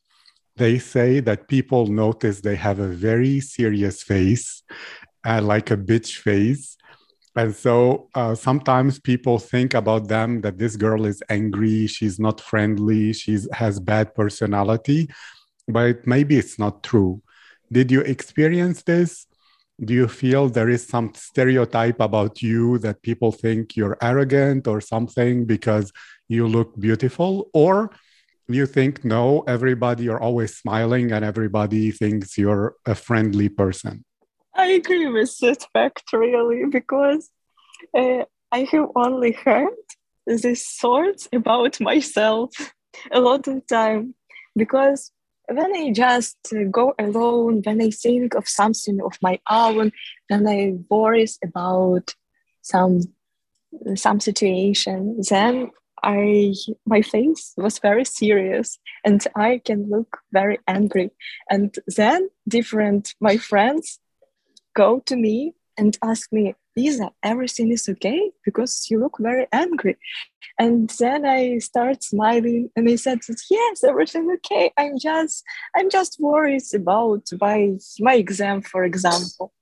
they 0.56 0.78
say 0.78 1.20
that 1.20 1.49
people 1.49 1.87
notice 1.87 2.40
they 2.40 2.56
have 2.56 2.78
a 2.78 2.88
very 2.88 3.40
serious 3.40 4.02
face, 4.02 4.62
uh, 5.25 5.42
like 5.42 5.70
a 5.70 5.76
bitch 5.76 6.16
face. 6.16 6.76
And 7.37 7.55
so 7.55 8.09
uh, 8.14 8.35
sometimes 8.35 8.99
people 8.99 9.38
think 9.38 9.75
about 9.75 10.09
them 10.09 10.40
that 10.40 10.57
this 10.57 10.75
girl 10.75 11.05
is 11.05 11.23
angry, 11.28 11.87
she's 11.87 12.19
not 12.19 12.40
friendly, 12.40 13.12
she 13.12 13.38
has 13.52 13.78
bad 13.78 14.14
personality, 14.14 15.11
but 15.69 16.07
maybe 16.07 16.38
it's 16.38 16.59
not 16.59 16.83
true. 16.83 17.21
Did 17.71 17.90
you 17.90 18.00
experience 18.00 18.83
this? 18.83 19.26
Do 19.85 19.93
you 19.93 20.09
feel 20.09 20.49
there 20.49 20.71
is 20.71 20.87
some 20.88 21.12
stereotype 21.14 22.00
about 22.00 22.40
you 22.40 22.78
that 22.78 23.02
people 23.02 23.33
think 23.33 23.76
you're 23.76 23.99
arrogant 24.00 24.66
or 24.66 24.81
something 24.81 25.45
because 25.45 25.93
you 26.28 26.49
look 26.49 26.78
beautiful? 26.81 27.50
Or 27.52 27.90
you 28.49 28.64
think, 28.64 29.05
no, 29.05 29.40
everybody, 29.43 30.05
you're 30.05 30.23
always 30.23 30.57
smiling 30.57 31.12
and 31.12 31.23
everybody 31.23 31.90
thinks 31.90 32.38
you're 32.38 32.76
a 32.87 32.95
friendly 32.95 33.50
person? 33.50 34.07
I 34.66 34.70
agree 34.70 35.06
with 35.06 35.38
that 35.38 35.64
fact 35.73 36.12
really 36.12 36.64
because 36.68 37.30
uh, 37.96 38.25
I 38.50 38.66
have 38.73 38.88
only 38.96 39.30
heard 39.30 39.68
these 40.26 40.66
thoughts 40.80 41.28
about 41.32 41.80
myself 41.80 42.50
a 43.12 43.20
lot 43.20 43.46
of 43.46 43.64
time 43.68 44.16
because 44.56 45.12
when 45.49 45.73
I 45.73 45.92
just 45.92 46.38
go 46.73 46.94
alone, 46.99 47.62
when 47.64 47.80
I 47.80 47.90
think 47.90 48.35
of 48.35 48.49
something 48.49 49.00
of 49.00 49.16
my 49.23 49.38
own, 49.49 49.92
when 50.26 50.49
I 50.49 50.75
worry 50.90 51.26
about 51.44 52.16
some 52.62 53.02
some 53.94 54.18
situation, 54.18 55.20
then 55.30 55.70
I 56.02 56.54
my 56.85 57.02
face 57.02 57.54
was 57.56 57.78
very 57.78 58.04
serious 58.04 58.80
and 59.04 59.25
I 59.37 59.61
can 59.64 59.88
look 59.88 60.18
very 60.32 60.58
angry. 60.66 61.11
And 61.49 61.73
then 61.96 62.30
different 62.49 63.14
my 63.20 63.37
friends 63.37 64.00
go 64.76 65.00
to 65.06 65.16
me 65.16 65.54
and 65.78 65.99
ask 66.02 66.33
me, 66.33 66.54
Lisa, 66.76 67.11
everything 67.23 67.73
is 67.73 67.88
okay 67.88 68.30
because 68.45 68.87
you 68.90 69.00
look 69.00 69.16
very 69.18 69.47
angry. 69.52 69.97
And 70.59 70.90
then 70.99 71.25
I 71.25 71.59
start 71.59 72.02
smiling 72.02 72.71
and 72.76 72.88
I 72.88 72.97
said, 72.97 73.21
Yes, 73.50 73.83
everything 73.83 74.30
okay. 74.37 74.71
I'm 74.76 74.99
just 74.99 75.42
I'm 75.76 75.88
just 75.90 76.18
worried 76.21 76.68
about 76.75 77.25
my 77.40 77.61
my 78.00 78.14
exam, 78.14 78.62
for 78.62 78.85
example. 78.85 79.52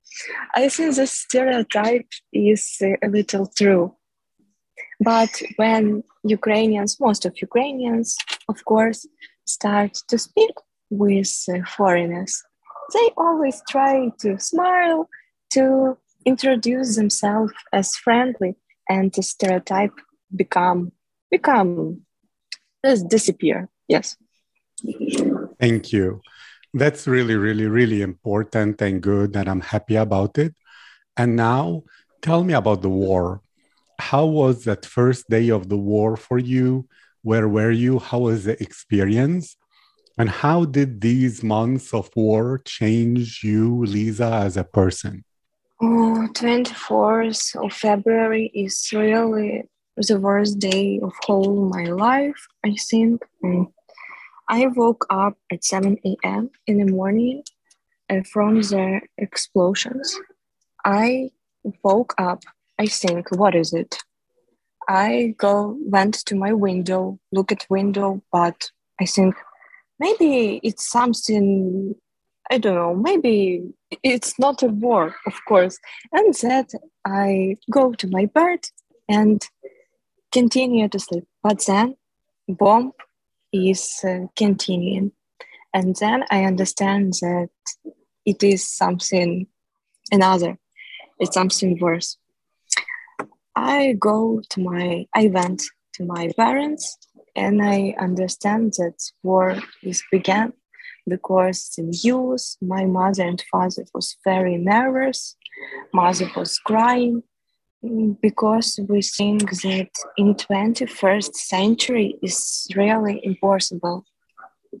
I 0.55 0.69
think 0.69 0.95
the 0.95 1.07
stereotype 1.07 2.11
is 2.31 2.77
uh, 2.81 2.95
a 3.05 3.09
little 3.09 3.47
true. 3.47 3.95
But 4.99 5.41
when 5.57 6.03
Ukrainians, 6.23 6.99
most 6.99 7.25
of 7.25 7.41
Ukrainians, 7.41 8.15
of 8.47 8.63
course, 8.65 9.05
start 9.45 9.93
to 10.09 10.17
speak 10.17 10.55
with 10.89 11.33
uh, 11.49 11.65
foreigners, 11.75 12.33
they 12.93 13.09
always 13.17 13.61
try 13.69 14.09
to 14.19 14.39
smile, 14.39 15.09
to 15.51 15.97
introduce 16.25 16.95
themselves 16.95 17.53
as 17.71 17.95
friendly 17.95 18.55
and 18.89 19.13
the 19.13 19.21
stereotype 19.21 19.93
become 20.35 20.91
become 21.31 22.01
just 22.83 23.07
disappear. 23.07 23.69
Yes. 23.87 24.17
Thank 25.59 25.93
you. 25.93 26.21
That's 26.73 27.07
really, 27.07 27.35
really, 27.35 27.67
really 27.67 28.01
important 28.01 28.81
and 28.81 29.01
good, 29.01 29.35
and 29.35 29.47
I'm 29.47 29.61
happy 29.61 29.95
about 29.95 30.37
it. 30.37 30.53
And 31.15 31.35
now 31.35 31.83
tell 32.21 32.43
me 32.43 32.53
about 32.53 32.81
the 32.81 32.89
war. 32.89 33.41
How 33.97 34.25
was 34.25 34.65
that 34.65 34.85
first 34.85 35.29
day 35.29 35.49
of 35.49 35.69
the 35.69 35.77
war 35.77 36.17
for 36.17 36.37
you? 36.37 36.87
Where 37.21 37.47
were 37.47 37.71
you? 37.71 37.99
How 37.99 38.19
was 38.19 38.43
the 38.43 38.61
experience? 38.61 39.55
And 40.17 40.29
how 40.29 40.65
did 40.65 41.01
these 41.01 41.43
months 41.43 41.93
of 41.93 42.09
war 42.15 42.61
change 42.65 43.43
you, 43.43 43.85
Lisa, 43.85 44.31
as 44.31 44.55
a 44.55 44.63
person? 44.63 45.25
Oh, 45.81 46.27
24th 46.33 47.55
of 47.61 47.73
February 47.73 48.49
is 48.53 48.89
really 48.93 49.63
the 49.97 50.19
worst 50.19 50.59
day 50.59 50.99
of 51.03 51.11
whole 51.25 51.69
my 51.69 51.85
life, 51.85 52.47
I 52.63 52.75
think. 52.89 53.23
And 53.43 53.67
I 54.47 54.67
woke 54.67 55.05
up 55.09 55.37
at 55.51 55.65
7 55.65 55.97
a.m. 56.05 56.49
in 56.65 56.77
the 56.77 56.91
morning 56.91 57.43
uh, 58.09 58.21
from 58.31 58.61
the 58.61 59.01
explosions. 59.17 60.17
I 60.85 61.31
woke 61.83 62.13
up, 62.17 62.43
I 62.79 62.85
think, 62.85 63.35
what 63.35 63.53
is 63.53 63.73
it? 63.73 63.97
I 64.87 65.33
go 65.37 65.77
went 65.81 66.13
to 66.25 66.35
my 66.35 66.53
window, 66.53 67.19
look 67.31 67.51
at 67.51 67.65
window, 67.69 68.21
but 68.31 68.69
I 69.01 69.05
think 69.05 69.35
maybe 69.99 70.59
it's 70.63 70.89
something 70.89 71.95
I 72.51 72.59
don't 72.59 72.75
know, 72.75 72.93
maybe 72.93 73.73
it's 74.03 74.37
not 74.37 74.61
a 74.61 74.67
war, 74.67 75.15
of 75.25 75.33
course. 75.47 75.79
And 76.11 76.33
that 76.35 76.69
I 77.05 77.57
go 77.71 77.93
to 77.93 78.07
my 78.07 78.25
bed 78.25 78.59
and 79.09 79.43
continue 80.31 80.87
to 80.89 80.99
sleep. 80.99 81.25
But 81.41 81.65
then 81.65 81.95
bomb 82.47 82.91
is 83.51 83.99
uh, 84.03 84.27
continuing. 84.35 85.11
And 85.73 85.95
then 85.95 86.23
I 86.29 86.43
understand 86.43 87.13
that 87.21 87.49
it 88.25 88.43
is 88.43 88.67
something 88.67 89.47
another, 90.11 90.57
it's 91.19 91.33
something 91.33 91.79
worse. 91.79 92.17
I 93.55 93.93
go 93.93 94.41
to 94.51 94.61
my, 94.61 95.05
I 95.15 95.27
went 95.27 95.63
to 95.95 96.05
my 96.05 96.29
parents 96.37 96.97
and 97.35 97.61
I 97.61 97.95
understand 97.99 98.73
that 98.77 98.97
war 99.23 99.57
is 99.83 100.03
began. 100.11 100.53
Because 101.07 101.71
in 101.77 101.91
news, 102.03 102.57
my 102.61 102.85
mother 102.85 103.23
and 103.23 103.43
father 103.51 103.85
was 103.93 104.17
very 104.23 104.57
nervous. 104.57 105.35
Mother 105.93 106.31
was 106.35 106.57
crying 106.57 107.21
because 108.21 108.79
we 108.89 109.01
think 109.03 109.51
that 109.61 109.89
in 110.17 110.33
21st 110.33 111.35
century 111.35 112.17
is 112.23 112.67
really 112.75 113.19
impossible 113.23 114.03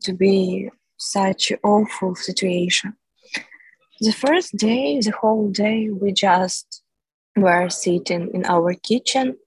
to 0.01 0.13
be 0.13 0.69
such 0.97 1.51
awful 1.63 2.15
situation. 2.15 2.95
The 4.01 4.11
first 4.11 4.57
day 4.57 4.99
the 4.99 5.11
whole 5.11 5.49
day 5.51 5.89
we 5.89 6.11
just 6.11 6.81
were 7.35 7.69
sitting 7.69 8.31
in 8.33 8.45
our 8.45 8.73
kitchen 8.73 9.37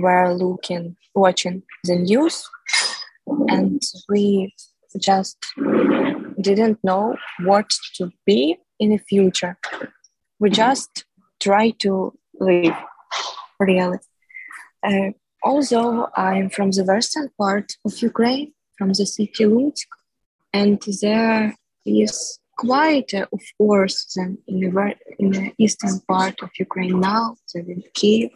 were 0.00 0.32
looking 0.34 0.96
watching 1.14 1.62
the 1.84 1.96
news 1.96 2.48
and 3.48 3.80
we 4.08 4.54
just 4.98 5.36
didn't 6.40 6.78
know 6.82 7.16
what 7.44 7.70
to 7.94 8.10
be 8.26 8.56
in 8.78 8.90
the 8.90 8.98
future 8.98 9.56
we 10.40 10.48
just 10.50 11.04
try 11.38 11.70
to 11.82 12.12
live 12.40 12.74
really. 13.60 13.98
Uh, 14.82 15.10
although 15.44 16.08
I'm 16.16 16.48
from 16.48 16.70
the 16.70 16.84
western 16.84 17.28
part 17.38 17.72
of 17.84 18.02
Ukraine, 18.02 18.52
from 18.78 18.88
the 18.88 19.06
city 19.06 19.44
Lutsk, 19.44 19.86
and 20.52 20.82
there 21.00 21.54
is 21.84 22.38
quieter, 22.56 23.28
of 23.32 23.42
course, 23.58 24.12
than 24.16 24.38
in 24.48 24.60
the, 24.60 24.94
in 25.18 25.30
the 25.30 25.52
eastern 25.58 26.00
part 26.08 26.42
of 26.42 26.50
Ukraine 26.58 26.98
now, 27.00 27.36
than 27.54 27.70
in 27.70 27.82
Kiev. 27.94 28.30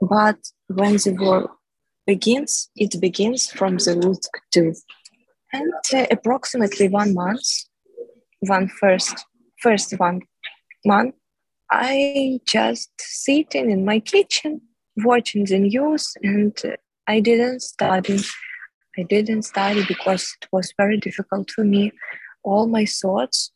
But 0.00 0.38
when 0.68 0.94
the 0.94 1.16
war 1.18 1.50
begins, 2.06 2.70
it 2.76 3.00
begins 3.00 3.50
from 3.50 3.76
the 3.76 3.94
Lutsk 3.94 4.30
too. 4.52 4.74
And 5.52 5.72
uh, 5.94 6.06
approximately 6.10 6.88
one 6.88 7.14
month, 7.14 7.42
one 8.40 8.68
first, 8.68 9.26
first 9.62 9.92
one 9.98 10.22
month 10.84 11.14
I 11.70 12.40
just 12.46 12.90
sitting 12.98 13.70
in 13.70 13.84
my 13.84 14.00
kitchen 14.00 14.60
watching 14.96 15.44
the 15.44 15.58
news 15.60 16.14
and 16.20 16.52
I 17.06 17.20
didn't 17.20 17.60
study. 17.60 18.18
I 18.98 19.04
didn't 19.04 19.44
study 19.44 19.84
because 19.86 20.36
it 20.42 20.48
was 20.50 20.74
very 20.76 20.98
difficult 20.98 21.50
for 21.52 21.62
me. 21.64 21.92
All 22.42 22.66
my 22.66 22.86
thoughts 22.86 23.52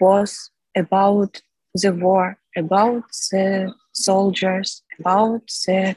was 0.00 0.50
about 0.74 1.42
the 1.74 1.92
war, 1.92 2.38
about 2.56 3.04
the 3.30 3.74
soldiers, 3.92 4.82
about 5.02 5.46
the 5.66 5.96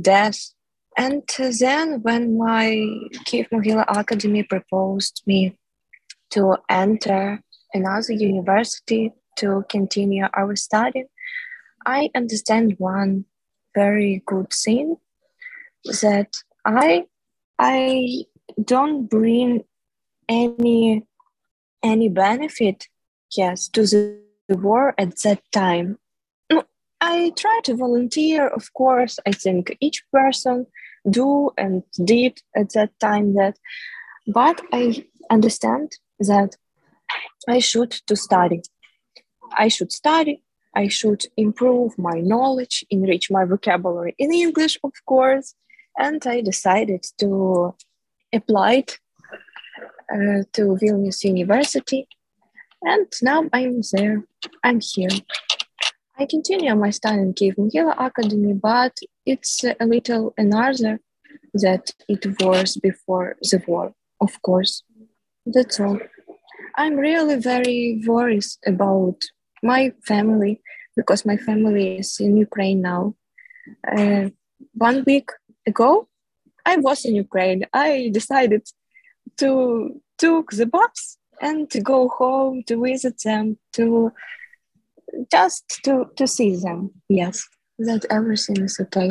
death. 0.00 0.40
And 0.96 1.22
then 1.60 2.02
when 2.02 2.38
my 2.38 2.66
Kiev 3.24 3.46
Mohyla 3.52 3.84
Academy 3.88 4.42
proposed 4.44 5.22
me 5.26 5.56
to 6.30 6.56
enter 6.68 7.40
another 7.72 8.12
university 8.12 9.12
to 9.38 9.64
continue 9.68 10.26
our 10.34 10.54
study, 10.56 11.04
I 11.84 12.10
understand 12.14 12.76
one 12.78 13.24
very 13.74 14.22
good 14.26 14.50
thing 14.50 14.96
that 16.00 16.30
I 16.64 17.06
I 17.58 18.24
don't 18.62 19.06
bring 19.06 19.64
any 20.28 21.04
any 21.82 22.08
benefit 22.08 22.88
yes 23.36 23.68
to 23.68 23.82
the 23.86 24.20
war 24.48 24.94
at 24.96 25.18
that 25.22 25.42
time 25.52 25.98
i 27.10 27.32
try 27.42 27.56
to 27.64 27.76
volunteer 27.84 28.42
of 28.58 28.72
course 28.80 29.14
i 29.26 29.32
think 29.32 29.76
each 29.80 30.00
person 30.12 30.66
do 31.18 31.50
and 31.56 31.82
did 32.12 32.34
at 32.60 32.68
that 32.76 32.92
time 32.98 33.34
that 33.34 33.56
but 34.38 34.60
i 34.72 34.84
understand 35.36 35.88
that 36.30 36.50
i 37.48 37.58
should 37.58 37.92
to 38.08 38.16
study 38.16 38.60
I 39.56 39.68
should 39.68 39.92
study, 39.92 40.42
I 40.74 40.88
should 40.88 41.24
improve 41.36 41.98
my 41.98 42.20
knowledge, 42.20 42.84
enrich 42.90 43.30
my 43.30 43.44
vocabulary 43.44 44.14
in 44.18 44.32
English, 44.32 44.78
of 44.82 44.92
course. 45.06 45.54
And 45.98 46.24
I 46.26 46.40
decided 46.40 47.06
to 47.18 47.74
apply 48.32 48.84
uh, 50.12 50.42
to 50.52 50.78
Vilnius 50.80 51.22
University. 51.24 52.08
And 52.82 53.06
now 53.22 53.44
I'm 53.52 53.80
there, 53.92 54.24
I'm 54.62 54.80
here. 54.80 55.08
I 56.16 56.26
continue 56.26 56.74
my 56.76 56.90
study 56.90 57.22
in 57.22 57.34
Kiev 57.34 57.56
Mohyla 57.56 57.94
Academy, 57.98 58.52
but 58.52 58.96
it's 59.26 59.64
a 59.64 59.84
little 59.84 60.32
another 60.38 61.00
that 61.54 61.90
it 62.08 62.24
was 62.40 62.76
before 62.76 63.36
the 63.40 63.60
war, 63.66 63.94
of 64.20 64.40
course. 64.42 64.84
That's 65.44 65.80
all. 65.80 65.98
I'm 66.76 66.94
really 66.94 67.36
very 67.36 68.00
worried 68.06 68.44
about 68.64 69.16
my 69.62 69.92
family, 70.04 70.60
because 70.96 71.26
my 71.26 71.36
family 71.36 71.98
is 71.98 72.20
in 72.20 72.36
Ukraine 72.36 72.80
now. 72.80 73.14
Uh, 73.96 74.30
one 74.74 75.02
week 75.04 75.30
ago, 75.66 76.08
I 76.64 76.76
was 76.76 77.04
in 77.04 77.16
Ukraine. 77.16 77.64
I 77.72 78.10
decided 78.12 78.62
to 79.38 80.00
took 80.16 80.52
the 80.52 80.66
bus 80.66 81.18
and 81.40 81.68
to 81.70 81.80
go 81.80 82.08
home 82.08 82.62
to 82.68 82.80
visit 82.80 83.20
them, 83.24 83.58
to 83.72 84.12
just 85.30 85.80
to 85.84 86.06
to 86.16 86.26
see 86.26 86.56
them. 86.56 86.90
Yes, 87.08 87.46
that 87.78 88.04
everything 88.10 88.62
is 88.62 88.78
okay. 88.80 89.10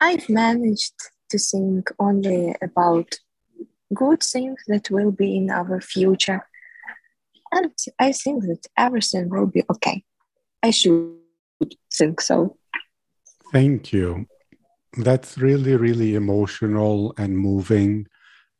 I've 0.00 0.28
managed 0.28 0.94
to 1.30 1.38
think 1.38 1.90
only 1.98 2.54
about 2.62 3.08
good 3.94 4.22
things 4.22 4.60
that 4.66 4.90
will 4.90 5.12
be 5.12 5.36
in 5.36 5.50
our 5.50 5.80
future 5.80 6.44
and 7.52 7.72
I 7.98 8.12
think 8.12 8.44
that 8.44 8.66
everything 8.76 9.28
will 9.28 9.46
be 9.46 9.62
okay. 9.70 10.02
I 10.62 10.70
should 10.70 11.14
think 11.92 12.20
so. 12.20 12.56
Thank 13.52 13.92
you. 13.92 14.26
That's 14.96 15.38
really, 15.38 15.76
really 15.76 16.14
emotional 16.14 17.14
and 17.18 17.38
moving. 17.38 18.06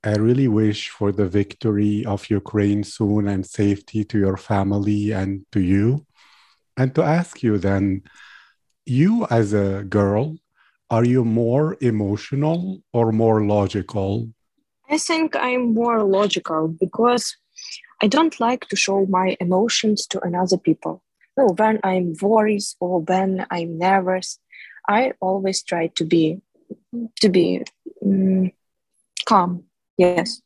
I 0.05 0.15
really 0.17 0.49
wish 0.49 0.91
for 0.91 1.11
the 1.11 1.27
victory 1.27 2.05
of 2.05 2.31
Ukraine 2.31 2.85
soon 2.85 3.29
and 3.29 3.45
safety 3.45 4.05
to 4.05 4.19
your 4.19 4.37
family 4.37 5.13
and 5.13 5.45
to 5.53 5.61
you. 5.61 6.06
And 6.77 6.95
to 6.95 7.03
ask 7.03 7.43
you 7.43 7.59
then, 7.59 8.03
you 8.85 9.27
as 9.31 9.53
a 9.53 9.85
girl, 9.89 10.37
are 10.91 11.05
you 11.05 11.25
more 11.25 11.77
emotional 11.81 12.83
or 12.93 13.13
more 13.13 13.45
logical? 13.45 14.29
I 14.89 14.99
think 14.99 15.35
I'm 15.35 15.75
more 15.75 16.05
logical 16.05 16.69
because 16.69 17.37
I 18.01 18.07
don't 18.07 18.39
like 18.39 18.69
to 18.69 18.77
show 18.77 19.07
my 19.07 19.37
emotions 19.41 20.07
to 20.09 20.21
another 20.21 20.59
people. 20.59 21.03
No, 21.37 21.49
when 21.57 21.81
I'm 21.83 22.15
worried 22.23 22.63
or 22.79 23.01
when 23.01 23.47
I'm 23.51 23.79
nervous, 23.79 24.39
I 24.89 25.13
always 25.21 25.63
try 25.63 25.89
to 25.89 26.05
be 26.05 26.41
to 27.21 27.29
be 27.29 27.63
um, 28.05 28.53
calm, 29.25 29.65
yes. 29.99 30.41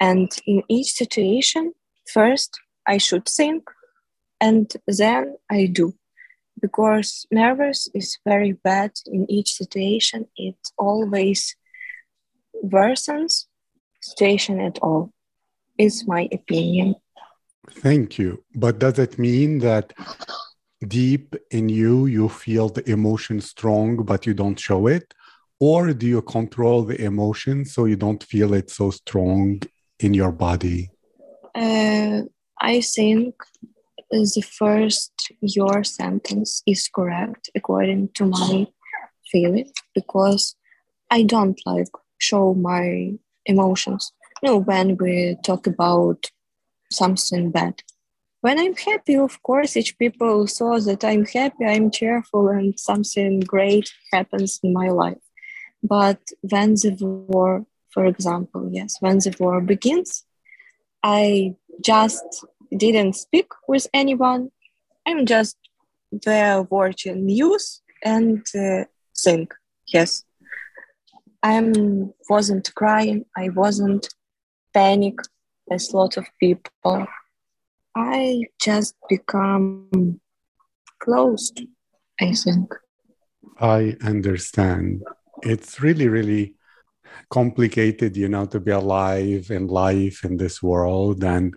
And 0.00 0.30
in 0.46 0.62
each 0.68 0.92
situation, 0.92 1.72
first 2.12 2.58
I 2.86 2.98
should 2.98 3.26
think 3.26 3.64
and 4.40 4.72
then 4.86 5.36
I 5.50 5.66
do. 5.66 5.94
Because 6.60 7.26
nervous 7.30 7.88
is 7.94 8.18
very 8.26 8.52
bad 8.52 8.92
in 9.06 9.30
each 9.30 9.54
situation. 9.54 10.26
It 10.36 10.56
always 10.76 11.56
worsens 12.62 13.46
situation 14.00 14.60
at 14.60 14.78
all, 14.78 15.12
is 15.78 16.06
my 16.06 16.28
opinion. 16.32 16.96
Thank 17.70 18.18
you. 18.18 18.44
But 18.54 18.78
does 18.78 18.98
it 18.98 19.18
mean 19.18 19.58
that 19.60 19.92
deep 20.86 21.36
in 21.50 21.68
you, 21.68 22.06
you 22.06 22.28
feel 22.28 22.68
the 22.68 22.88
emotion 22.90 23.40
strong, 23.40 23.96
but 24.04 24.26
you 24.26 24.34
don't 24.34 24.58
show 24.58 24.86
it? 24.86 25.14
Or 25.58 25.92
do 25.92 26.06
you 26.06 26.22
control 26.22 26.84
the 26.84 27.00
emotion 27.02 27.64
so 27.64 27.84
you 27.84 27.96
don't 27.96 28.22
feel 28.24 28.54
it 28.54 28.70
so 28.70 28.90
strong 28.90 29.60
in 29.98 30.14
your 30.14 30.32
body? 30.32 30.90
Uh, 31.54 32.22
I 32.58 32.80
think 32.80 33.34
the 34.10 34.42
first 34.42 35.12
your 35.40 35.84
sentence 35.84 36.62
is 36.66 36.88
correct 36.88 37.50
according 37.54 38.08
to 38.14 38.26
my 38.26 38.66
feeling 39.30 39.70
because 39.94 40.56
I 41.10 41.22
don't 41.22 41.60
like 41.64 41.88
show 42.18 42.54
my 42.54 43.12
emotions. 43.46 44.12
You 44.42 44.50
know, 44.50 44.56
when 44.58 44.96
we 44.96 45.36
talk 45.44 45.66
about 45.66 46.26
something 46.90 47.50
bad. 47.50 47.82
When 48.40 48.58
I'm 48.58 48.74
happy, 48.74 49.16
of 49.16 49.42
course, 49.42 49.76
each 49.76 49.98
people 49.98 50.46
saw 50.46 50.78
that 50.80 51.04
I'm 51.04 51.26
happy, 51.26 51.66
I'm 51.66 51.90
cheerful, 51.90 52.48
and 52.48 52.78
something 52.78 53.40
great 53.40 53.92
happens 54.12 54.60
in 54.62 54.72
my 54.72 54.88
life. 54.88 55.22
But 55.82 56.20
when 56.40 56.74
the 56.74 56.96
war, 57.00 57.66
for 57.90 58.06
example, 58.06 58.68
yes, 58.72 58.96
when 59.00 59.18
the 59.18 59.34
war 59.38 59.60
begins, 59.60 60.24
I 61.02 61.54
just 61.82 62.44
didn't 62.76 63.14
speak 63.14 63.48
with 63.68 63.86
anyone. 63.92 64.50
I'm 65.06 65.26
just 65.26 65.56
there 66.12 66.62
watching 66.62 67.26
news 67.26 67.82
and 68.04 68.44
uh, 68.58 68.84
think. 69.16 69.54
Yes, 69.92 70.24
I 71.42 71.72
wasn't 72.28 72.72
crying. 72.74 73.24
I 73.36 73.48
wasn't 73.48 74.08
panic 74.72 75.16
as 75.70 75.92
a 75.92 75.96
lot 75.96 76.16
of 76.16 76.26
people. 76.38 77.06
I 77.96 78.42
just 78.60 78.94
become 79.08 80.20
closed. 81.00 81.62
I 82.20 82.32
think. 82.32 82.74
I 83.58 83.96
understand. 84.02 85.02
It's 85.42 85.80
really, 85.80 86.08
really 86.08 86.54
complicated, 87.30 88.16
you 88.16 88.28
know, 88.28 88.46
to 88.46 88.60
be 88.60 88.70
alive 88.70 89.50
in 89.50 89.66
life 89.66 90.24
in 90.24 90.36
this 90.36 90.62
world. 90.62 91.24
And 91.24 91.54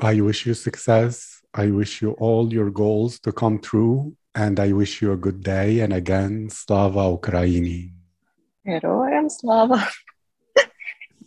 I 0.00 0.20
wish 0.20 0.46
you 0.46 0.54
success. 0.54 1.42
I 1.54 1.70
wish 1.70 2.02
you 2.02 2.12
all 2.12 2.52
your 2.52 2.70
goals 2.70 3.20
to 3.20 3.32
come 3.32 3.58
true. 3.60 4.16
And 4.34 4.58
I 4.58 4.72
wish 4.72 5.00
you 5.00 5.12
a 5.12 5.16
good 5.16 5.42
day. 5.42 5.80
And 5.80 5.92
again, 5.92 6.50
Slava 6.50 7.16
Ukraini. 7.16 7.92
Heroям 8.66 9.30
Slava. 9.30 9.88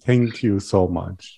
Thank 0.04 0.44
you 0.44 0.60
so 0.60 0.88
much. 0.88 1.38